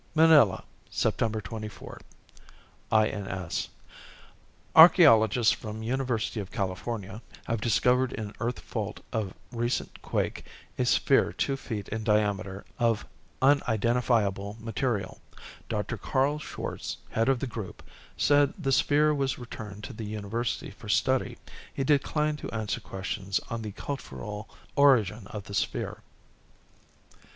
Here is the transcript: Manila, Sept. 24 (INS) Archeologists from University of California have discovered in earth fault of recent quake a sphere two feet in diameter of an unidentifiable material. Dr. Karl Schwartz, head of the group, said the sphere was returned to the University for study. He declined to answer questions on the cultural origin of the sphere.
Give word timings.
Manila, 0.15 0.63
Sept. 0.89 1.43
24 1.43 2.01
(INS) 2.91 3.69
Archeologists 4.75 5.53
from 5.53 5.83
University 5.83 6.39
of 6.39 6.49
California 6.49 7.21
have 7.45 7.61
discovered 7.61 8.11
in 8.11 8.33
earth 8.39 8.61
fault 8.61 9.01
of 9.13 9.35
recent 9.51 10.01
quake 10.01 10.43
a 10.79 10.85
sphere 10.85 11.31
two 11.31 11.55
feet 11.55 11.87
in 11.89 12.03
diameter 12.03 12.65
of 12.79 13.05
an 13.43 13.61
unidentifiable 13.67 14.57
material. 14.59 15.21
Dr. 15.69 15.97
Karl 15.99 16.39
Schwartz, 16.39 16.97
head 17.11 17.29
of 17.29 17.37
the 17.37 17.45
group, 17.45 17.83
said 18.17 18.55
the 18.57 18.71
sphere 18.71 19.13
was 19.13 19.37
returned 19.37 19.83
to 19.83 19.93
the 19.93 20.05
University 20.05 20.71
for 20.71 20.89
study. 20.89 21.37
He 21.71 21.83
declined 21.83 22.39
to 22.39 22.49
answer 22.49 22.79
questions 22.81 23.39
on 23.51 23.61
the 23.61 23.73
cultural 23.73 24.49
origin 24.75 25.27
of 25.27 25.43
the 25.43 25.53
sphere. 25.53 25.99